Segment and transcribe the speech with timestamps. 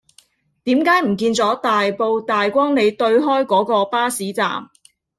[0.63, 4.71] 點解唔見左大埔大光里對開嗰個巴士站